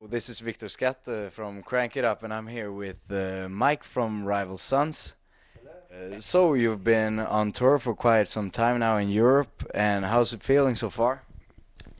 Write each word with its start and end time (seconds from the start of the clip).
Well, 0.00 0.10
this 0.10 0.28
is 0.28 0.40
Victor 0.40 0.68
Skatt 0.68 1.08
uh, 1.08 1.28
from 1.30 1.62
Crank 1.62 1.96
It 1.96 2.04
Up, 2.04 2.22
and 2.22 2.34
I'm 2.34 2.46
here 2.46 2.70
with 2.70 3.00
uh, 3.10 3.48
Mike 3.48 3.82
from 3.84 4.24
Rival 4.24 4.58
Sons. 4.58 5.14
Uh, 5.90 6.18
so 6.20 6.54
you've 6.54 6.84
been 6.84 7.18
on 7.18 7.52
tour 7.52 7.78
for 7.78 7.94
quite 7.94 8.28
some 8.28 8.50
time 8.50 8.80
now 8.80 8.96
in 8.98 9.08
Europe, 9.08 9.64
and 9.72 10.04
how's 10.04 10.32
it 10.32 10.42
feeling 10.42 10.74
so 10.74 10.90
far? 10.90 11.22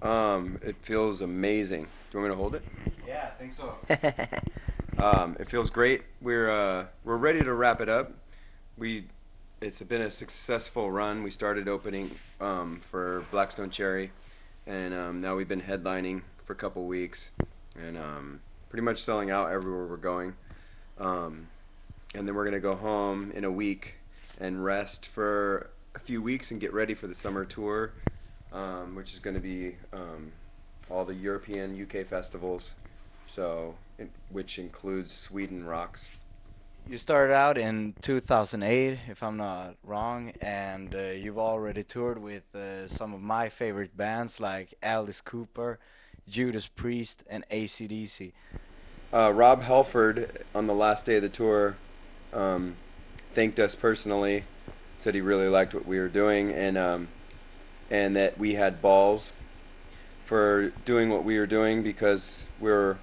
Um, 0.03 0.59
it 0.63 0.77
feels 0.83 1.23
amazing. 1.23 1.85
Do 2.11 2.19
you 2.19 2.21
want 2.21 2.31
me 2.31 2.35
to 2.35 2.37
hold 2.37 2.55
it? 2.57 2.63
Yeah, 3.07 3.31
I 3.33 3.39
think 3.39 3.53
so. 3.53 3.77
Um, 4.97 5.37
it 5.41 5.49
feels 5.49 5.71
great. 5.71 6.03
We're 6.21 6.49
uh, 6.49 6.87
we're 7.03 7.17
ready 7.17 7.43
to 7.43 7.53
wrap 7.53 7.81
it 7.81 7.89
up. 7.89 8.13
We 8.79 9.07
it's 9.61 9.83
been 9.83 10.03
a 10.03 10.11
successful 10.11 10.91
run. 10.91 11.25
We 11.25 11.31
started 11.31 11.69
opening 11.69 12.13
um, 12.41 12.81
for 12.81 13.25
Black 13.33 13.51
Stone 13.51 13.71
Cherry, 13.71 14.13
and 14.67 14.95
um, 14.95 15.21
now 15.21 15.35
we've 15.37 15.49
been 15.49 15.61
headlining 15.61 16.23
for 16.45 16.53
a 16.53 16.57
couple 16.57 16.87
weeks, 16.87 17.33
and 17.77 17.97
um, 17.97 18.41
pretty 18.69 18.83
much 18.83 19.03
selling 19.03 19.31
out 19.31 19.51
everywhere 19.51 19.87
we're 19.87 19.97
going. 19.97 20.35
Um, 20.99 21.49
and 22.15 22.27
then 22.27 22.35
we're 22.35 22.45
gonna 22.45 22.61
go 22.61 22.75
home 22.75 23.33
in 23.33 23.45
a 23.45 23.51
week 23.51 23.97
and 24.41 24.65
rest 24.65 25.07
for 25.07 25.71
a 25.95 25.99
few 25.99 26.23
weeks 26.23 26.51
and 26.51 26.61
get 26.61 26.73
ready 26.73 26.95
for 26.95 27.07
the 27.07 27.15
summer 27.15 27.45
tour, 27.45 27.93
um, 28.53 28.95
which 28.95 29.13
is 29.13 29.21
gonna 29.21 29.41
be 29.41 29.77
um, 29.93 30.33
all 30.91 31.05
the 31.05 31.15
European 31.15 31.81
UK 31.81 32.07
festivals. 32.07 32.75
So, 33.25 33.75
in, 33.99 34.11
which 34.31 34.59
includes 34.59 35.13
Sweden 35.13 35.65
Rocks. 35.65 36.09
You 36.87 36.99
started 36.99 37.33
out 37.33 37.57
in 37.57 37.95
2008, 38.03 38.99
if 39.09 39.23
I'm 39.23 39.39
not 39.39 39.77
wrong, 39.83 40.33
and 40.43 40.95
uh, 40.95 40.99
you've 40.99 41.39
already 41.39 41.83
toured 41.83 42.19
with 42.19 42.43
uh, 42.55 42.87
some 42.87 43.15
of 43.15 43.23
my 43.23 43.49
favorite 43.49 43.97
bands 43.97 44.39
like 44.39 44.75
Alice 44.83 45.23
Cooper, 45.23 45.79
Judas 46.29 46.69
Priest, 46.69 47.23
and 47.29 47.45
AC/DC. 47.51 48.33
Uh, 49.13 49.33
Rob 49.33 49.63
Halford, 49.63 50.45
on 50.55 50.67
the 50.67 50.75
last 50.75 51.07
day 51.07 51.17
of 51.17 51.23
the 51.23 51.29
tour, 51.29 51.77
um, 52.33 52.75
thanked 53.33 53.61
us 53.61 53.75
personally, 53.75 54.45
said 54.99 55.15
he 55.15 55.21
really 55.21 55.49
liked 55.49 55.75
what 55.75 55.87
we 55.87 55.99
were 55.99 56.09
doing, 56.09 56.53
and 56.53 56.77
um, 56.77 57.09
and 57.91 58.17
that 58.17 58.39
we 58.39 58.55
had 58.55 58.81
balls 58.83 59.33
for 60.25 60.71
doing 60.85 61.11
what 61.11 61.23
we 61.25 61.39
were 61.39 61.47
doing 61.47 61.83
because 61.83 62.47
we 62.59 62.71
were 62.71 62.97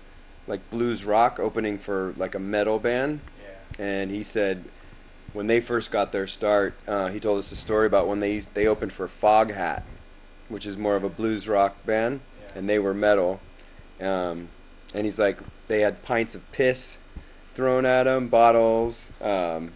like 0.47 0.67
blues 0.69 1.05
rock 1.05 1.39
opening 1.39 1.77
for 1.77 2.13
like 2.17 2.35
a 2.35 2.39
metal 2.39 2.79
band. 2.79 3.21
Yeah. 3.77 3.85
And 3.85 4.11
he 4.11 4.23
said 4.23 4.65
when 5.33 5.47
they 5.47 5.61
first 5.61 5.91
got 5.91 6.11
their 6.11 6.27
start, 6.27 6.73
uh, 6.87 7.07
he 7.09 7.19
told 7.19 7.37
us 7.37 7.51
a 7.51 7.55
story 7.55 7.85
about 7.85 8.07
when 8.07 8.19
they 8.19 8.39
they 8.39 8.67
opened 8.67 8.91
for 8.91 9.07
Foghat, 9.07 9.83
which 10.49 10.65
is 10.65 10.77
more 10.77 10.95
of 10.95 11.03
a 11.03 11.09
blues 11.09 11.47
rock 11.47 11.85
band, 11.85 12.19
Yeah. 12.19 12.30
And 12.55 12.69
they 12.69 12.79
were 12.79 12.93
metal. 12.93 13.39
Um, 13.99 14.49
and 14.93 15.05
he's 15.05 15.19
like, 15.19 15.37
they 15.67 15.81
had 15.81 16.03
pints 16.03 16.35
of 16.35 16.51
piss 16.51 16.97
thrown 17.53 17.85
at 17.85 18.03
them, 18.03 18.27
bottles, 18.27 19.11
um, 19.21 19.71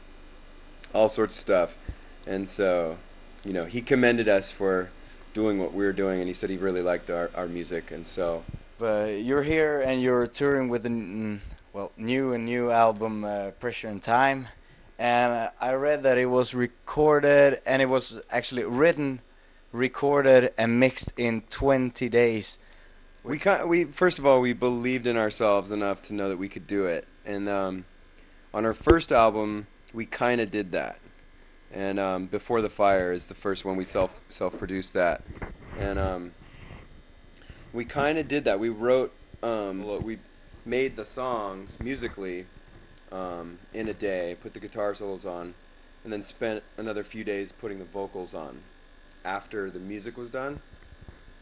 all 0.93 1.09
sorts 1.09 1.35
of 1.35 1.39
stuff. 1.39 1.77
And 2.25 2.47
so, 2.47 2.97
you 3.43 3.53
know, 3.53 3.65
he 3.65 3.81
commended 3.81 4.27
us 4.27 4.51
for 4.51 4.89
doing 5.33 5.59
what 5.59 5.73
we 5.73 5.83
were 5.83 5.93
doing, 5.93 6.19
and 6.19 6.27
he 6.27 6.33
said 6.33 6.49
he 6.49 6.57
really 6.57 6.81
liked 6.81 7.09
our, 7.09 7.29
our 7.35 7.47
music. 7.47 7.91
And 7.91 8.07
so, 8.07 8.43
But 8.79 9.21
you're 9.21 9.43
here 9.43 9.81
and 9.81 10.01
you're 10.01 10.27
touring 10.27 10.69
with 10.69 10.85
a 10.85 11.39
well 11.73 11.91
new 11.97 12.33
and 12.33 12.45
new 12.45 12.71
album, 12.71 13.23
uh, 13.23 13.51
Pressure 13.51 13.89
and 13.89 14.01
Time, 14.01 14.47
and 14.97 15.49
I 15.59 15.73
read 15.73 16.03
that 16.03 16.17
it 16.17 16.27
was 16.27 16.53
recorded 16.55 17.61
and 17.65 17.81
it 17.81 17.89
was 17.89 18.19
actually 18.31 18.63
written, 18.63 19.19
recorded 19.75 20.53
and 20.57 20.79
mixed 20.79 21.11
in 21.17 21.41
20 21.49 22.07
days. 22.09 22.57
we 23.23 23.37
kind 23.37 23.67
we 23.67 23.85
first 23.85 24.19
of 24.19 24.25
all 24.25 24.39
we 24.39 24.53
believed 24.53 25.05
in 25.05 25.17
ourselves 25.17 25.71
enough 25.71 26.01
to 26.03 26.13
know 26.13 26.29
that 26.29 26.37
we 26.37 26.47
could 26.47 26.65
do 26.65 26.85
it. 26.85 27.07
And 27.25 27.49
um, 27.49 27.85
on 28.53 28.65
our 28.65 28.73
first 28.73 29.11
album, 29.11 29.67
we 29.93 30.05
kind 30.05 30.39
of 30.39 30.49
did 30.49 30.71
that. 30.71 30.99
And 31.73 31.99
um, 31.99 32.27
Before 32.27 32.61
the 32.61 32.69
Fire 32.69 33.11
is 33.11 33.25
the 33.25 33.33
first 33.33 33.65
one 33.65 33.75
we 33.75 33.83
self 33.83 34.15
self 34.29 34.57
produced 34.57 34.93
that. 34.93 35.23
And 35.77 35.99
um, 35.99 36.31
we 37.73 37.83
kind 37.83 38.17
of 38.17 38.27
did 38.27 38.45
that. 38.45 38.59
We 38.59 38.69
wrote, 38.69 39.11
um, 39.43 40.01
we 40.03 40.19
made 40.65 40.95
the 40.95 41.03
songs 41.03 41.77
musically 41.81 42.45
um, 43.11 43.59
in 43.73 43.89
a 43.89 43.93
day, 43.93 44.37
put 44.41 44.53
the 44.53 44.59
guitar 44.61 44.93
solos 44.93 45.25
on, 45.25 45.53
and 46.05 46.13
then 46.13 46.23
spent 46.23 46.63
another 46.77 47.03
few 47.03 47.25
days 47.25 47.51
putting 47.51 47.79
the 47.79 47.85
vocals 47.85 48.33
on 48.33 48.61
after 49.25 49.69
the 49.69 49.79
music 49.79 50.17
was 50.17 50.29
done. 50.29 50.59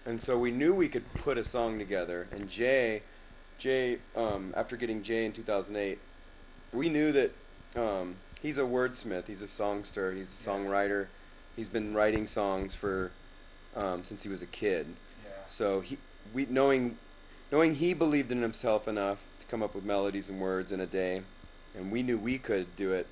And 0.05 0.19
so 0.19 0.37
we 0.37 0.51
knew 0.51 0.73
we 0.73 0.89
could 0.89 1.03
put 1.15 1.37
a 1.37 1.43
song 1.43 1.77
together. 1.77 2.27
And 2.31 2.49
Jay, 2.49 3.03
Jay, 3.57 3.99
um, 4.15 4.53
after 4.57 4.75
getting 4.75 5.03
Jay 5.03 5.25
in 5.25 5.31
2008, 5.31 5.99
we 6.73 6.89
knew 6.89 7.11
that 7.11 7.31
um, 7.75 8.15
he's 8.41 8.57
a 8.57 8.61
wordsmith, 8.61 9.27
he's 9.27 9.41
a 9.41 9.47
songster, 9.47 10.11
he's 10.13 10.29
a 10.47 10.49
Yeah. 10.49 10.57
songwriter. 10.57 11.07
He's 11.55 11.69
been 11.69 11.93
writing 11.93 12.25
songs 12.25 12.73
for 12.73 13.11
um, 13.75 14.03
since 14.03 14.23
he 14.23 14.29
was 14.29 14.41
a 14.41 14.47
kid. 14.47 14.87
Yeah. 15.23 15.31
So 15.47 15.81
he, 15.81 15.97
we 16.33 16.45
knowing, 16.49 16.97
knowing 17.51 17.75
he 17.75 17.93
believed 17.93 18.31
in 18.31 18.41
himself 18.41 18.87
enough 18.87 19.19
to 19.39 19.45
come 19.47 19.61
up 19.63 19.75
with 19.75 19.83
melodies 19.83 20.29
and 20.29 20.39
words 20.41 20.71
in 20.71 20.79
a 20.81 20.85
day, 20.85 21.21
and 21.75 21.91
we 21.91 22.01
knew 22.03 22.17
we 22.17 22.37
could 22.37 22.75
do 22.75 22.91
it. 22.93 23.07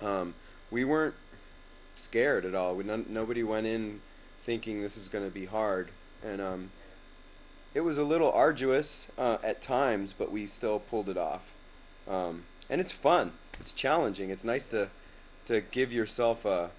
Um, 0.00 0.34
we 0.70 0.84
weren't 0.84 1.14
scared 1.98 2.44
at 2.44 2.54
all. 2.54 2.74
We 2.74 2.84
none, 2.84 3.06
nobody 3.08 3.42
went 3.42 3.66
in 3.66 4.00
thinking 4.44 4.80
this 4.82 4.96
was 4.98 5.08
going 5.08 5.24
to 5.24 5.30
be 5.30 5.44
hard, 5.44 5.88
and 6.24 6.40
um, 6.40 6.70
it 7.74 7.80
was 7.82 7.98
a 7.98 8.02
little 8.02 8.32
arduous 8.32 9.08
uh, 9.18 9.38
at 9.42 9.60
times, 9.60 10.14
but 10.16 10.32
we 10.32 10.46
still 10.46 10.78
pulled 10.78 11.08
it 11.08 11.18
off. 11.18 11.42
Um, 12.08 12.44
and 12.70 12.80
it's 12.80 12.92
fun. 12.92 13.32
It's 13.60 13.72
challenging. 13.72 14.30
It's 14.30 14.44
nice 14.44 14.64
to 14.66 14.88
to 15.46 15.60
give 15.60 15.92
yourself 15.92 16.44
a 16.44 16.70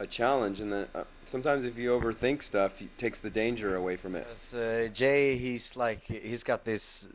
a 0.00 0.06
challenge, 0.06 0.60
and 0.60 0.72
then 0.72 0.86
uh, 0.94 1.02
sometimes 1.26 1.64
if 1.64 1.76
you 1.76 1.90
overthink 1.90 2.42
stuff, 2.42 2.80
it 2.80 2.96
takes 2.96 3.18
the 3.18 3.30
danger 3.30 3.74
away 3.74 3.96
from 3.96 4.14
it. 4.14 4.24
'Cause, 4.28 4.54
uh, 4.54 4.88
Jay, 4.92 5.36
he's 5.36 5.76
like 5.76 6.02
he's 6.04 6.44
got 6.44 6.64
this 6.64 7.08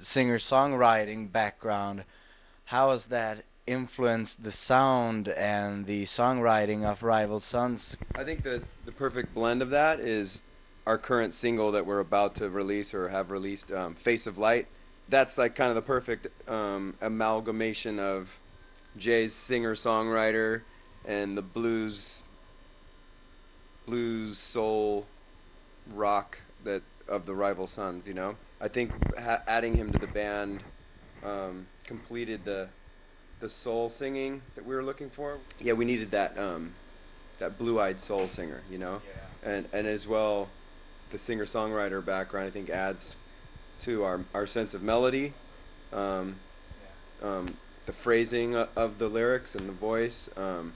singer-songwriting 0.00 1.32
background. 1.32 2.04
How 2.66 2.90
has 2.90 3.06
that 3.06 3.44
influenced 3.68 4.42
the 4.42 4.50
sound 4.50 5.28
and 5.28 5.86
the 5.86 6.04
songwriting 6.04 6.84
of 6.84 7.02
Rival 7.02 7.38
Sons? 7.38 7.96
I 8.16 8.24
think 8.24 8.42
that 8.42 8.62
the 8.84 8.92
perfect 8.92 9.34
blend 9.34 9.62
of 9.62 9.70
that 9.70 10.00
is 10.00 10.42
our 10.86 10.98
current 10.98 11.34
single 11.34 11.70
that 11.72 11.84
we're 11.84 12.00
about 12.00 12.34
to 12.36 12.48
release 12.48 12.94
or 12.94 13.08
have 13.10 13.30
released, 13.30 13.70
um, 13.70 13.94
"Face 13.94 14.26
of 14.26 14.38
Light." 14.38 14.66
That's 15.08 15.36
like 15.38 15.54
kind 15.54 15.68
of 15.68 15.74
the 15.74 15.82
perfect 15.82 16.26
um, 16.48 16.94
amalgamation 17.00 17.98
of 17.98 18.38
Jay's 18.96 19.34
singer-songwriter 19.34 20.62
and 21.04 21.36
the 21.36 21.42
blues, 21.42 22.22
blues 23.86 24.38
soul, 24.38 25.06
rock 25.94 26.38
that 26.64 26.82
of 27.06 27.26
the 27.26 27.34
Rival 27.34 27.66
Sons. 27.66 28.08
You 28.08 28.14
know, 28.14 28.36
I 28.60 28.68
think 28.68 28.92
ha- 29.18 29.42
adding 29.46 29.74
him 29.74 29.92
to 29.92 29.98
the 29.98 30.06
band 30.06 30.62
um, 31.22 31.66
completed 31.84 32.44
the 32.44 32.68
the 33.40 33.48
soul 33.48 33.88
singing 33.88 34.42
that 34.54 34.64
we 34.66 34.74
were 34.74 34.82
looking 34.82 35.10
for. 35.10 35.38
Yeah, 35.60 35.74
we 35.74 35.84
needed 35.84 36.10
that 36.10 36.38
um, 36.38 36.72
that 37.38 37.58
blue-eyed 37.58 38.00
soul 38.00 38.28
singer, 38.28 38.62
you 38.70 38.78
know, 38.78 39.00
and 39.42 39.66
and 39.72 39.86
as 39.86 40.06
well, 40.06 40.48
the 41.10 41.18
singer-songwriter 41.18 42.04
background 42.04 42.46
I 42.46 42.50
think 42.50 42.70
adds 42.70 43.16
to 43.80 44.04
our 44.04 44.20
our 44.34 44.46
sense 44.46 44.74
of 44.74 44.82
melody, 44.82 45.32
um, 45.92 46.36
um, 47.22 47.56
the 47.86 47.92
phrasing 47.92 48.54
of 48.54 48.98
the 48.98 49.08
lyrics 49.08 49.54
and 49.54 49.68
the 49.68 49.72
voice. 49.72 50.28
Um, 50.36 50.72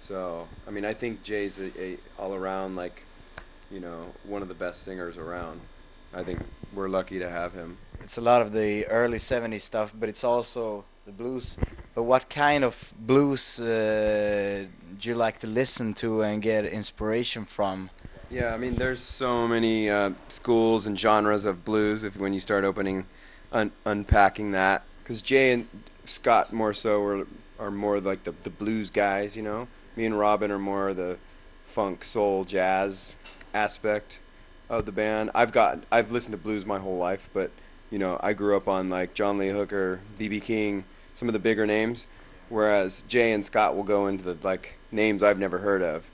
so 0.00 0.46
I 0.66 0.70
mean, 0.70 0.84
I 0.84 0.92
think 0.92 1.22
Jay's 1.22 1.58
a, 1.58 1.70
a 1.80 1.96
all 2.18 2.34
around 2.34 2.76
like, 2.76 3.02
you 3.70 3.80
know, 3.80 4.12
one 4.24 4.42
of 4.42 4.48
the 4.48 4.54
best 4.54 4.82
singers 4.82 5.16
around. 5.16 5.60
I 6.14 6.22
think 6.22 6.40
we're 6.74 6.88
lucky 6.88 7.18
to 7.18 7.28
have 7.28 7.52
him. 7.52 7.76
It's 8.00 8.16
a 8.16 8.22
lot 8.22 8.40
of 8.40 8.52
the 8.52 8.86
early 8.86 9.18
70s 9.18 9.60
stuff, 9.60 9.92
but 9.94 10.08
it's 10.08 10.24
also 10.24 10.84
the 11.04 11.12
blues. 11.12 11.56
But 11.98 12.04
what 12.04 12.30
kind 12.30 12.62
of 12.62 12.94
blues 12.96 13.58
uh, 13.58 14.66
do 15.00 15.08
you 15.08 15.16
like 15.16 15.38
to 15.38 15.48
listen 15.48 15.94
to 15.94 16.22
and 16.22 16.40
get 16.40 16.64
inspiration 16.64 17.44
from? 17.44 17.90
Yeah, 18.30 18.54
I 18.54 18.56
mean, 18.56 18.76
there's 18.76 19.00
so 19.00 19.48
many 19.48 19.90
uh, 19.90 20.12
schools 20.28 20.86
and 20.86 20.96
genres 20.96 21.44
of 21.44 21.64
blues. 21.64 22.04
If 22.04 22.16
when 22.16 22.32
you 22.32 22.38
start 22.38 22.62
opening, 22.62 23.06
un- 23.50 23.72
unpacking 23.84 24.52
that, 24.52 24.84
because 25.02 25.20
Jay 25.20 25.50
and 25.52 25.66
Scott 26.04 26.52
more 26.52 26.72
so 26.72 27.02
are 27.02 27.26
are 27.58 27.72
more 27.72 27.98
like 28.00 28.22
the 28.22 28.32
the 28.44 28.50
blues 28.50 28.90
guys, 28.90 29.36
you 29.36 29.42
know. 29.42 29.66
Me 29.96 30.06
and 30.06 30.16
Robin 30.16 30.52
are 30.52 30.58
more 30.60 30.94
the 30.94 31.18
funk, 31.64 32.04
soul, 32.04 32.44
jazz 32.44 33.16
aspect 33.52 34.20
of 34.70 34.86
the 34.86 34.92
band. 34.92 35.32
I've 35.34 35.50
got 35.50 35.82
I've 35.90 36.12
listened 36.12 36.34
to 36.34 36.38
blues 36.38 36.64
my 36.64 36.78
whole 36.78 36.96
life, 36.96 37.28
but 37.32 37.50
you 37.90 37.98
know, 37.98 38.20
I 38.22 38.34
grew 38.34 38.56
up 38.56 38.68
on 38.68 38.88
like 38.88 39.14
John 39.14 39.36
Lee 39.36 39.48
Hooker, 39.48 39.98
B.B. 40.16 40.38
King, 40.38 40.84
some 41.18 41.28
of 41.28 41.32
the 41.32 41.40
bigger 41.40 41.66
names, 41.66 42.06
whereas 42.48 43.02
Jay 43.08 43.32
and 43.32 43.44
Scott 43.44 43.74
will 43.74 43.82
go 43.82 44.06
into 44.06 44.22
the 44.22 44.36
like 44.46 44.74
names 44.92 45.24
I've 45.24 45.38
never 45.38 45.58
heard 45.58 45.82
of. 45.82 46.04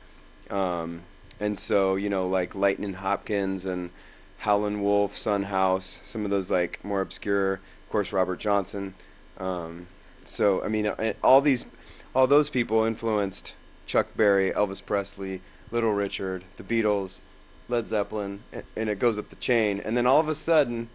Um, 0.50 1.02
and 1.38 1.58
so, 1.58 1.96
you 1.96 2.08
know, 2.08 2.26
like 2.26 2.54
Lightnin' 2.54 2.94
Hopkins 2.94 3.66
and 3.66 3.90
Howlin' 4.38 4.80
Wolf, 4.80 5.14
Son 5.14 5.42
House, 5.42 6.00
some 6.04 6.24
of 6.24 6.30
those 6.30 6.50
like 6.50 6.82
more 6.82 7.02
obscure. 7.02 7.54
Of 7.54 7.90
course, 7.90 8.14
Robert 8.14 8.40
Johnson. 8.40 8.94
Um, 9.36 9.88
so 10.24 10.64
I 10.64 10.68
mean, 10.68 10.86
uh, 10.86 11.12
all 11.22 11.42
these, 11.42 11.66
all 12.14 12.26
those 12.26 12.48
people 12.48 12.84
influenced 12.84 13.54
Chuck 13.84 14.06
Berry, 14.16 14.52
Elvis 14.52 14.84
Presley, 14.84 15.42
Little 15.70 15.92
Richard, 15.92 16.44
the 16.56 16.62
Beatles, 16.62 17.20
Led 17.68 17.88
Zeppelin, 17.88 18.42
and, 18.74 18.88
it 18.88 18.98
goes 18.98 19.18
up 19.18 19.28
the 19.28 19.36
chain. 19.36 19.80
And 19.80 19.98
then 19.98 20.06
all 20.06 20.20
of 20.20 20.28
a 20.28 20.34
sudden, 20.34 20.88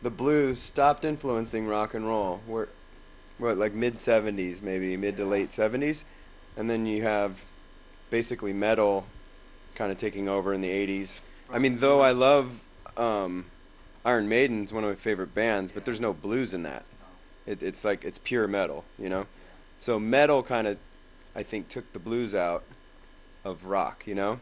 the 0.00 0.10
blues 0.10 0.58
stopped 0.58 1.04
influencing 1.04 1.66
rock 1.66 1.92
and 1.92 2.06
roll. 2.06 2.40
We're, 2.46 2.68
what 3.38 3.56
like 3.58 3.72
mid 3.72 3.94
'70s, 3.96 4.62
maybe 4.62 4.96
mid 4.96 5.16
to 5.16 5.24
late 5.24 5.50
'70s, 5.50 6.04
and 6.56 6.68
then 6.68 6.86
you 6.86 7.02
have 7.02 7.42
basically 8.10 8.52
metal 8.52 9.06
kind 9.74 9.90
of 9.90 9.98
taking 9.98 10.28
over 10.28 10.52
in 10.52 10.60
the 10.60 10.70
'80s. 10.70 11.20
I 11.50 11.58
mean, 11.58 11.78
though 11.78 12.00
I 12.00 12.10
love 12.12 12.62
um, 12.96 13.46
Iron 14.04 14.28
Maiden's 14.28 14.72
one 14.72 14.84
of 14.84 14.90
my 14.90 14.96
favorite 14.96 15.34
bands, 15.34 15.72
but 15.72 15.84
there's 15.84 16.00
no 16.00 16.12
blues 16.12 16.52
in 16.52 16.62
that. 16.64 16.84
It, 17.46 17.62
it's 17.62 17.84
like 17.84 18.04
it's 18.04 18.18
pure 18.18 18.46
metal, 18.46 18.84
you 18.98 19.08
know. 19.08 19.26
So 19.78 19.98
metal 19.98 20.42
kind 20.42 20.66
of, 20.66 20.78
I 21.34 21.42
think, 21.42 21.68
took 21.68 21.92
the 21.92 21.98
blues 21.98 22.34
out 22.34 22.64
of 23.44 23.64
rock, 23.64 24.06
you 24.06 24.14
know. 24.14 24.40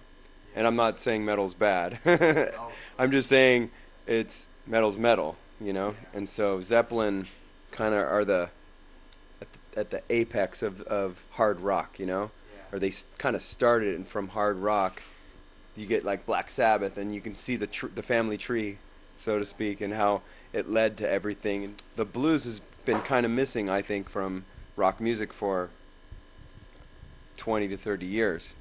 And 0.54 0.66
I'm 0.66 0.76
not 0.76 0.98
saying 1.00 1.24
metal's 1.24 1.54
bad. 1.54 1.98
I'm 2.98 3.10
just 3.10 3.28
saying 3.28 3.70
it's 4.06 4.48
metal's 4.66 4.96
metal, 4.96 5.36
you 5.60 5.72
know. 5.72 5.94
And 6.14 6.28
so 6.28 6.60
Zeppelin 6.62 7.28
kind 7.70 7.94
of 7.94 8.00
are 8.00 8.24
the 8.24 8.48
at, 9.76 9.90
the 9.90 10.02
apex 10.10 10.62
of 10.62 10.80
of 10.82 11.24
hard 11.32 11.60
rock, 11.60 11.98
you 11.98 12.06
know. 12.06 12.30
Or 12.72 12.78
they 12.78 12.92
kind 13.18 13.36
of 13.36 13.42
started 13.42 14.00
it 14.00 14.06
from 14.06 14.28
hard 14.28 14.56
rock. 14.56 15.02
You 15.76 15.86
get 15.86 16.04
like 16.04 16.26
Black 16.26 16.50
Sabbath, 16.50 16.96
and 16.98 17.14
you 17.14 17.20
can 17.20 17.34
see 17.34 17.56
the 17.56 17.66
tr- 17.66 17.86
the 17.94 18.02
family 18.02 18.36
tree, 18.36 18.78
so 19.18 19.38
to 19.38 19.44
speak, 19.44 19.80
and 19.80 19.94
how 19.94 20.22
it 20.52 20.68
led 20.68 20.96
to 20.98 21.08
everything. 21.08 21.64
And 21.64 21.74
the 21.96 22.04
blues 22.04 22.44
has 22.44 22.60
been 22.84 23.00
kind 23.02 23.26
of 23.26 23.32
missing, 23.32 23.68
I 23.68 23.82
think, 23.82 24.08
from 24.08 24.44
rock 24.76 25.00
music 25.00 25.32
for 25.32 25.70
20 27.36 27.68
to 27.68 27.76
30 27.76 28.06
years. 28.06 28.54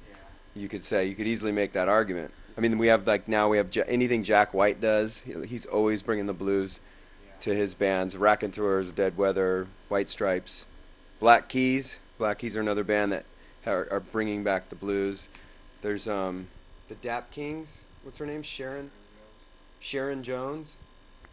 You 0.54 0.68
could 0.68 0.84
say 0.84 1.06
you 1.06 1.14
could 1.14 1.26
easily 1.26 1.52
make 1.52 1.72
that 1.72 1.88
argument. 1.88 2.32
I 2.56 2.60
mean, 2.60 2.78
we 2.78 2.86
have 2.86 3.06
like 3.06 3.28
now 3.28 3.48
we 3.48 3.58
have 3.58 3.74
ja- 3.74 3.84
anything 3.86 4.24
Jack 4.24 4.54
White 4.54 4.80
does. 4.80 5.22
He's 5.46 5.66
always 5.66 6.02
bringing 6.02 6.26
the 6.26 6.32
blues 6.32 6.80
to 7.40 7.54
his 7.54 7.74
bands. 7.74 8.16
Raconteurs, 8.16 8.92
Dead 8.92 9.16
Weather, 9.18 9.66
White 9.88 10.08
Stripes, 10.08 10.64
Black 11.18 11.48
Keys. 11.48 11.98
Black 12.18 12.38
Keys 12.38 12.56
are 12.56 12.60
another 12.60 12.84
band 12.84 13.12
that 13.12 13.24
are, 13.66 13.88
are 13.90 14.00
bringing 14.00 14.44
back 14.44 14.68
the 14.68 14.74
blues. 14.74 15.28
There's 15.80 16.06
um, 16.06 16.48
the 16.88 16.94
Dap 16.96 17.30
Kings. 17.30 17.82
What's 18.02 18.18
her 18.18 18.26
name? 18.26 18.42
Sharon. 18.42 18.90
Sharon 19.80 20.22
Jones. 20.22 20.76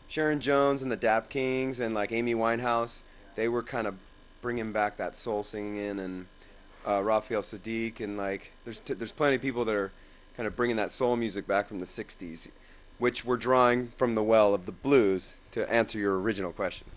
Sharon 0.07 0.39
Jones 0.39 0.81
and 0.81 0.91
the 0.91 0.95
Dap 0.95 1.29
Kings 1.29 1.79
and 1.79 1.93
like 1.93 2.11
Amy 2.11 2.33
Winehouse. 2.33 3.01
They 3.35 3.47
were 3.47 3.63
kind 3.63 3.87
of 3.87 3.95
bringing 4.41 4.71
back 4.71 4.97
that 4.97 5.15
soul 5.15 5.43
singing 5.43 5.77
in 5.77 5.99
and 5.99 6.27
uh, 6.87 7.01
Raphael 7.01 7.41
Saadiq 7.41 7.99
and 7.99 8.17
like 8.17 8.51
there's 8.63 8.79
t- 8.79 8.93
there's 8.93 9.11
plenty 9.11 9.35
of 9.35 9.41
people 9.41 9.65
that 9.65 9.75
are 9.75 9.91
kind 10.35 10.47
of 10.47 10.55
bringing 10.55 10.75
that 10.75 10.91
soul 10.91 11.15
music 11.15 11.47
back 11.47 11.67
from 11.67 11.79
the 11.79 11.85
'60s, 11.85 12.49
which 12.99 13.25
we're 13.25 13.37
drawing 13.37 13.91
from 13.97 14.15
the 14.15 14.23
well 14.23 14.53
of 14.53 14.65
the 14.65 14.71
blues 14.71 15.35
to 15.51 15.69
answer 15.71 15.97
your 15.97 16.19
original 16.19 16.51
question. 16.51 16.87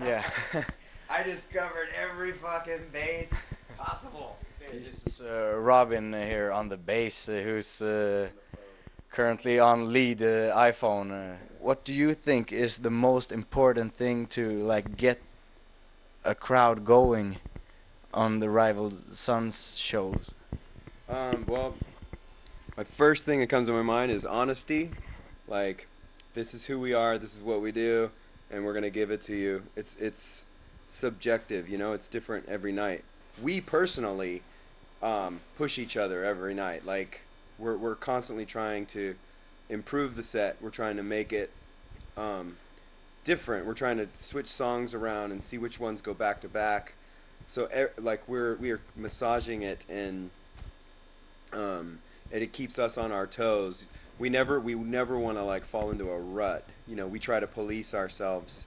Yeah. 0.00 0.24
I 1.10 1.22
discovered 1.22 1.88
every 2.00 2.32
fucking 2.32 2.88
base 2.92 3.32
possible. 3.76 4.36
this 4.72 5.06
is 5.06 5.20
uh, 5.20 5.56
Robin 5.58 6.12
here 6.12 6.50
on 6.50 6.68
the 6.68 6.76
bass, 6.76 7.28
uh, 7.28 7.32
who's 7.44 7.82
uh, 7.82 8.28
currently 9.10 9.58
on 9.58 9.92
lead 9.92 10.22
uh, 10.22 10.56
iPhone. 10.56 11.10
Uh, 11.10 11.36
what 11.60 11.84
do 11.84 11.92
you 11.92 12.14
think 12.14 12.52
is 12.52 12.78
the 12.78 12.90
most 12.90 13.32
important 13.32 13.94
thing 13.94 14.26
to 14.28 14.50
like 14.64 14.96
get 14.96 15.20
a 16.24 16.34
crowd 16.34 16.84
going 16.84 17.36
on 18.14 18.38
the 18.38 18.48
Rival 18.48 18.92
Sons 19.10 19.78
shows? 19.78 20.34
Um, 21.08 21.44
well, 21.46 21.74
my 22.76 22.84
first 22.84 23.24
thing 23.24 23.40
that 23.40 23.48
comes 23.48 23.68
to 23.68 23.74
my 23.74 23.82
mind 23.82 24.10
is 24.10 24.24
honesty. 24.24 24.90
Like, 25.46 25.86
this 26.34 26.54
is 26.54 26.64
who 26.64 26.80
we 26.80 26.94
are. 26.94 27.18
This 27.18 27.34
is 27.34 27.42
what 27.42 27.60
we 27.60 27.72
do, 27.72 28.10
and 28.52 28.64
we're 28.64 28.74
gonna 28.74 28.90
give 28.90 29.10
it 29.10 29.22
to 29.22 29.34
you. 29.34 29.62
It's 29.74 29.96
it's 29.96 30.44
subjective, 30.90 31.68
you 31.68 31.78
know. 31.78 31.92
It's 31.94 32.06
different 32.06 32.48
every 32.48 32.72
night. 32.72 33.02
We 33.42 33.60
personally 33.60 34.42
um, 35.02 35.40
push 35.56 35.78
each 35.78 35.96
other 35.96 36.24
every 36.24 36.54
night. 36.54 36.84
Like, 36.86 37.22
we're 37.58 37.76
we're 37.76 37.96
constantly 37.96 38.44
trying 38.44 38.86
to 38.86 39.14
improve 39.68 40.14
the 40.14 40.22
set. 40.22 40.56
We're 40.60 40.70
trying 40.70 40.96
to 40.96 41.02
make 41.02 41.32
it 41.32 41.50
um, 42.16 42.56
different. 43.24 43.66
We're 43.66 43.74
trying 43.74 43.96
to 43.96 44.08
switch 44.12 44.48
songs 44.48 44.94
around 44.94 45.32
and 45.32 45.42
see 45.42 45.58
which 45.58 45.80
ones 45.80 46.00
go 46.02 46.14
back 46.14 46.40
to 46.42 46.48
back. 46.48 46.92
So, 47.48 47.68
e- 47.76 48.00
like, 48.00 48.22
we're 48.28 48.56
we're 48.56 48.80
massaging 48.96 49.62
it 49.62 49.86
and 49.88 50.30
um, 51.52 51.98
and 52.30 52.42
it 52.42 52.52
keeps 52.52 52.78
us 52.78 52.98
on 52.98 53.12
our 53.12 53.26
toes. 53.26 53.86
We 54.22 54.28
never 54.28 54.60
we 54.60 54.76
never 54.76 55.18
want 55.18 55.36
to 55.36 55.42
like 55.42 55.64
fall 55.64 55.90
into 55.90 56.08
a 56.08 56.16
rut. 56.16 56.62
You 56.86 56.94
know, 56.94 57.08
we 57.08 57.18
try 57.18 57.40
to 57.40 57.48
police 57.48 57.92
ourselves. 57.92 58.66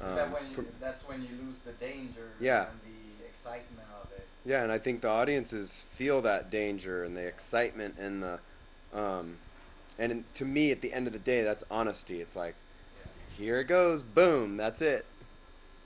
um, 0.00 0.34
from- 0.54 0.68
that's 0.80 1.06
when 1.06 1.20
you 1.20 1.28
lose 1.44 1.56
the 1.66 1.72
danger 1.72 2.30
Yeah. 2.40 2.68
and 2.70 2.80
the 3.20 3.26
excitement 3.26 3.86
of 4.02 4.10
it. 4.12 4.26
yeah, 4.46 4.62
and 4.62 4.72
I 4.72 4.78
think 4.78 5.02
the 5.02 5.08
audiences 5.08 5.84
feel 5.90 6.22
that 6.22 6.50
danger 6.50 7.04
and 7.04 7.14
the 7.14 7.26
excitement 7.26 7.96
and 7.98 8.22
the, 8.22 8.38
um, 8.98 9.36
and 9.98 10.12
in, 10.12 10.24
to 10.34 10.46
me, 10.46 10.70
at 10.70 10.80
the 10.80 10.94
end 10.94 11.06
of 11.06 11.12
the 11.12 11.18
day, 11.18 11.42
that's 11.42 11.62
honesty. 11.70 12.22
It's 12.22 12.36
like, 12.36 12.54
here 13.36 13.60
it 13.60 13.64
goes, 13.64 14.02
boom, 14.02 14.56
that's 14.56 14.80
it. 14.80 15.04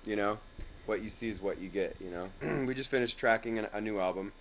You 0.06 0.14
know, 0.14 0.38
what 0.86 1.02
you 1.02 1.08
see 1.08 1.28
is 1.30 1.40
what 1.40 1.60
you 1.60 1.68
get. 1.68 1.96
You 2.00 2.10
know, 2.10 2.64
we 2.66 2.74
just 2.74 2.90
finished 2.90 3.18
tracking 3.18 3.58
an, 3.58 3.66
a 3.72 3.80
new 3.80 3.98
album. 3.98 4.32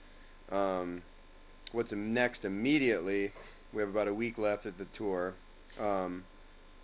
Um, 0.51 1.01
what's 1.71 1.91
next 1.91 2.45
immediately? 2.45 3.31
We 3.71 3.83
have 3.83 3.89
about 3.89 4.07
a 4.07 4.13
week 4.13 4.39
left 4.39 4.65
of 4.65 4.79
the 4.79 4.85
tour, 4.85 5.35
um, 5.79 6.23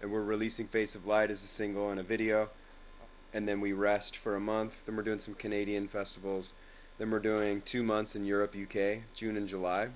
and 0.01 0.11
we're 0.11 0.21
releasing 0.21 0.67
"Face 0.67 0.93
of 0.93 1.07
Light" 1.07 1.31
as 1.31 1.43
a 1.43 1.47
single 1.47 1.89
and 1.89 1.99
a 1.99 2.03
video, 2.03 2.49
and 3.33 3.47
then 3.47 3.59
we 3.59 3.73
rest 3.73 4.15
for 4.15 4.35
a 4.35 4.39
month. 4.39 4.85
Then 4.85 4.95
we're 4.95 5.01
doing 5.01 5.17
some 5.17 5.33
Canadian 5.33 5.87
festivals. 5.87 6.53
Then 6.99 7.09
we're 7.09 7.19
doing 7.19 7.61
two 7.61 7.81
months 7.81 8.15
in 8.15 8.23
Europe, 8.23 8.55
UK, 8.55 8.99
June 9.15 9.35
and 9.35 9.47
July. 9.47 9.89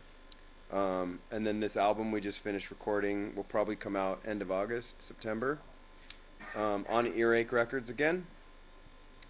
Um, 0.72 1.20
and 1.32 1.46
then 1.46 1.60
this 1.60 1.78
album 1.78 2.12
we 2.12 2.22
just 2.22 2.40
finished 2.40 2.72
recording 2.72 3.36
will 3.36 3.44
probably 3.44 3.76
come 3.76 3.96
out 3.96 4.20
end 4.26 4.42
of 4.42 4.52
August, 4.52 5.00
September, 5.00 5.60
um, 6.56 6.88
on 6.90 7.06
Earache 7.06 7.52
Records 7.52 7.92
again. 7.92 8.26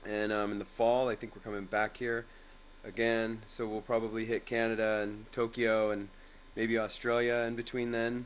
And 0.06 0.32
um, 0.32 0.54
in 0.54 0.60
the 0.60 0.66
fall, 0.66 1.10
I 1.10 1.16
think 1.16 1.36
we're 1.36 1.42
coming 1.42 1.66
back 1.66 1.98
here 1.98 2.26
again. 2.86 3.42
So 3.48 3.68
we'll 3.68 3.82
probably 3.82 4.24
hit 4.24 4.46
Canada 4.46 5.02
and 5.04 5.30
Tokyo 5.34 5.92
and 5.92 6.08
maybe 6.56 6.78
Australia 6.78 7.46
in 7.48 7.56
between 7.56 7.92
then. 7.92 8.26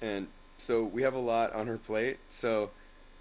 And 0.00 0.28
so 0.58 0.84
we 0.84 1.02
have 1.02 1.14
a 1.14 1.18
lot 1.20 1.52
on 1.52 1.66
her 1.66 1.78
plate. 1.78 2.18
So 2.30 2.70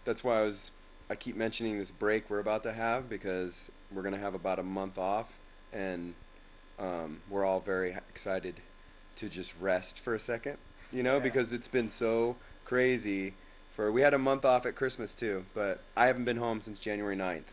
that's 0.05 0.24
why 0.24 0.39
I 0.39 0.41
was 0.43 0.72
I 1.10 1.15
keep 1.15 1.36
mentioning 1.36 1.77
this 1.77 1.91
break 1.91 2.29
we're 2.29 2.39
about 2.39 2.63
to 2.63 2.72
have 2.74 3.10
because 3.10 3.69
we're 3.91 4.01
gonna 4.03 4.17
have 4.17 4.33
about 4.33 4.57
a 4.60 4.63
month 4.63 4.98
off, 4.98 5.38
and 5.72 6.15
um, 6.79 7.22
we're 7.29 7.45
all 7.45 7.60
very 7.60 7.91
excited 8.10 8.55
to 9.17 9.29
just 9.29 9.53
rest 9.60 10.00
for 10.00 10.15
a 10.15 10.19
second. 10.19 10.57
You 10.91 11.03
know, 11.03 11.17
Yeah. 11.17 11.24
because 11.24 11.53
it's 11.53 11.67
been 11.67 11.89
so 11.89 12.36
crazy. 12.65 13.33
For 13.75 13.91
we 13.91 14.01
had 14.01 14.13
a 14.13 14.17
month 14.19 14.45
off 14.45 14.65
at 14.65 14.75
Christmas 14.75 15.13
too, 15.13 15.45
but 15.53 15.81
I 15.98 16.07
haven't 16.07 16.25
been 16.25 16.38
home 16.38 16.62
since 16.62 16.79
January 16.79 17.15
9th. 17.15 17.51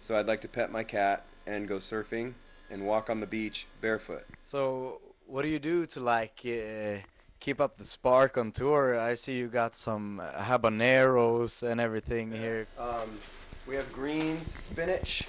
So 0.00 0.16
I'd 0.16 0.26
like 0.26 0.40
to 0.42 0.48
pet 0.48 0.70
my 0.70 0.84
cat 0.84 1.24
and 1.46 1.66
go 1.68 1.76
surfing 1.78 2.34
and 2.70 2.84
walk 2.86 3.08
on 3.10 3.20
the 3.20 3.26
beach 3.26 3.66
barefoot. 3.80 4.26
So, 4.42 5.00
what 5.32 5.40
do 5.40 5.48
you 5.48 5.58
do 5.58 5.86
to 5.86 5.98
like 5.98 6.42
uh, 6.44 6.98
keep 7.40 7.58
up 7.58 7.78
the 7.78 7.84
spark 7.84 8.36
on 8.36 8.50
tour? 8.50 9.00
I 9.00 9.14
see 9.14 9.38
you 9.38 9.48
got 9.48 9.74
some 9.74 10.20
habaneros 10.36 11.62
and 11.62 11.80
everything 11.80 12.30
here. 12.30 12.66
Um, 12.78 13.18
we 13.66 13.74
have 13.76 13.90
greens, 13.94 14.54
spinach, 14.62 15.26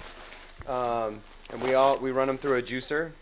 um, 0.68 1.20
and 1.50 1.62
we 1.62 1.72
all 1.72 1.96
we 1.96 2.10
run 2.10 2.28
them 2.28 2.36
through 2.36 2.58
a 2.58 2.62
juicer. 2.62 3.12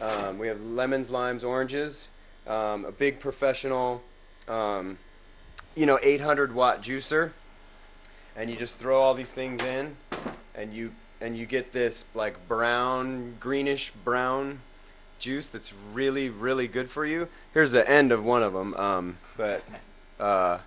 Um, 0.00 0.38
we 0.38 0.46
have 0.48 0.58
lemons, 0.62 1.10
limes, 1.10 1.44
oranges, 1.44 2.08
um, 2.46 2.86
a 2.86 2.92
big 2.92 3.20
professional, 3.20 4.02
um, 4.48 4.96
you 5.76 5.84
know, 5.84 5.98
800 6.02 6.54
watt 6.54 6.82
juicer, 6.82 7.32
and 8.36 8.48
you 8.48 8.56
just 8.56 8.78
throw 8.78 9.02
all 9.02 9.12
these 9.12 9.30
things 9.30 9.62
in, 9.62 9.98
and 10.54 10.72
you 10.72 10.92
and 11.20 11.36
you 11.36 11.44
get 11.44 11.72
this 11.72 12.06
like 12.14 12.48
brown, 12.48 13.34
greenish 13.38 13.90
brown 14.02 14.60
juice 15.22 15.48
that's 15.48 15.72
really 15.94 16.28
really 16.28 16.68
good 16.68 16.90
for 16.90 17.06
you. 17.06 17.28
Here's 17.54 17.72
the 17.72 17.88
end 17.88 18.12
of 18.12 18.24
one 18.24 18.42
of 18.42 18.52
them, 18.52 18.74
um, 18.74 19.16
but. 19.36 19.64
Uh, 20.20 20.58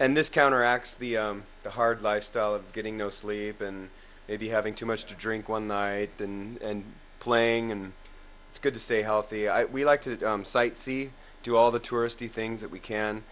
and 0.00 0.16
this 0.16 0.28
counteracts 0.30 0.94
the 0.94 1.16
um, 1.16 1.42
the 1.64 1.70
hard 1.70 2.02
lifestyle 2.02 2.54
of 2.54 2.72
getting 2.72 2.96
no 2.96 3.10
sleep 3.10 3.60
and 3.60 3.88
maybe 4.28 4.48
having 4.48 4.74
too 4.74 4.86
much 4.86 5.04
to 5.06 5.14
drink 5.14 5.48
one 5.48 5.66
night 5.66 6.10
and 6.20 6.60
and 6.62 6.84
playing 7.20 7.72
and 7.72 7.92
it's 8.50 8.58
good 8.58 8.74
to 8.74 8.80
stay 8.80 9.02
healthy. 9.02 9.48
I 9.48 9.64
we 9.64 9.84
like 9.84 10.02
to 10.02 10.12
um, 10.22 10.44
sightsee 10.44 11.10
do 11.42 11.56
all 11.56 11.70
the 11.70 11.80
touristy 11.80 12.30
things 12.30 12.60
that 12.60 12.70
we 12.70 12.78
can. 12.78 13.22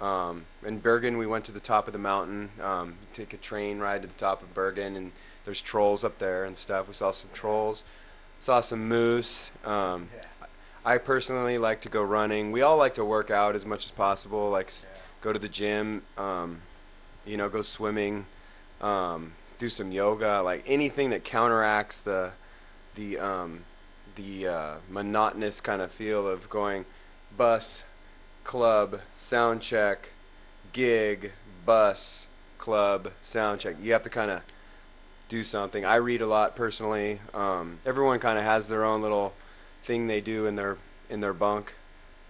Um, 0.00 0.44
in 0.64 0.78
Bergen, 0.78 1.16
we 1.16 1.26
went 1.26 1.46
to 1.46 1.52
the 1.52 1.60
top 1.60 1.86
of 1.86 1.94
the 1.94 1.98
mountain, 1.98 2.50
um, 2.60 2.94
take 3.14 3.32
a 3.32 3.38
train 3.38 3.78
ride 3.78 4.02
to 4.02 4.08
the 4.08 4.14
top 4.14 4.42
of 4.42 4.52
Bergen, 4.52 4.94
and 4.94 5.12
there's 5.44 5.62
trolls 5.62 6.04
up 6.04 6.18
there 6.18 6.44
and 6.44 6.56
stuff. 6.56 6.86
We 6.86 6.92
saw 6.94 7.12
some 7.12 7.30
trolls, 7.32 7.82
saw 8.40 8.60
some 8.60 8.88
moose. 8.88 9.50
Um, 9.64 10.08
I 10.84 10.98
personally 10.98 11.58
like 11.58 11.80
to 11.82 11.88
go 11.88 12.02
running. 12.02 12.52
We 12.52 12.62
all 12.62 12.76
like 12.76 12.94
to 12.94 13.04
work 13.04 13.30
out 13.30 13.56
as 13.56 13.66
much 13.66 13.86
as 13.86 13.90
possible, 13.90 14.50
like 14.50 14.68
s 14.68 14.86
go 15.20 15.32
to 15.32 15.38
the 15.38 15.48
gym, 15.48 16.02
um, 16.16 16.62
you 17.26 17.36
know, 17.36 17.48
go 17.48 17.62
swimming, 17.62 18.26
um, 18.80 19.32
do 19.58 19.68
some 19.68 19.90
yoga, 19.90 20.42
like 20.42 20.62
anything 20.66 21.10
that 21.10 21.24
counteracts 21.24 22.00
the 22.00 22.30
the 22.94 23.18
um, 23.18 23.64
the 24.14 24.46
uh, 24.46 24.74
monotonous 24.88 25.60
kind 25.60 25.82
of 25.82 25.90
feel 25.90 26.26
of 26.26 26.48
going 26.48 26.84
bus, 27.36 27.82
club, 28.44 29.00
sound 29.16 29.62
check, 29.62 30.10
gig, 30.72 31.32
bus, 31.64 32.26
club, 32.58 33.10
sound 33.22 33.60
check. 33.60 33.76
You 33.82 33.92
have 33.92 34.02
to 34.04 34.10
kind 34.10 34.30
of 34.30 34.42
do 35.28 35.44
something. 35.44 35.84
I 35.84 35.96
read 35.96 36.22
a 36.22 36.26
lot 36.26 36.54
personally. 36.56 37.20
Um, 37.34 37.78
everyone 37.84 38.18
kind 38.20 38.38
of 38.38 38.44
has 38.44 38.68
their 38.68 38.84
own 38.84 39.02
little 39.02 39.32
thing 39.84 40.06
they 40.06 40.20
do 40.20 40.46
in 40.46 40.54
their 40.56 40.76
in 41.10 41.20
their 41.20 41.32
bunk. 41.32 41.74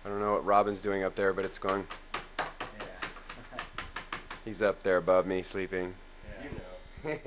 I 0.04 0.08
don't 0.08 0.20
know 0.20 0.32
what 0.32 0.44
Robin's 0.44 0.80
doing 0.80 1.02
up 1.02 1.14
there, 1.14 1.32
but 1.32 1.44
it's 1.44 1.58
going. 1.58 1.86
Yeah. 2.78 2.86
He's 4.44 4.62
up 4.62 4.82
there 4.82 4.98
above 4.98 5.26
me 5.26 5.42
sleeping. 5.42 5.94
You 6.42 6.48
so 7.02 7.18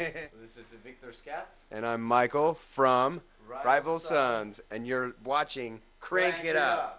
this 0.41 0.57
is 0.57 0.73
Victor 0.83 1.11
Scat. 1.11 1.49
and 1.71 1.85
I'm 1.85 2.01
Michael 2.01 2.53
from 2.53 3.21
Rival 3.47 3.99
Sons, 3.99 4.61
and 4.71 4.88
you're 4.88 5.13
watching 5.23 5.81
Crank, 5.99 6.43
It 6.43 6.55
Up. 6.55 6.98